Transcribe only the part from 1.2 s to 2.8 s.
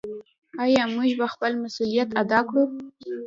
خپل مسوولیت ادا کړو؟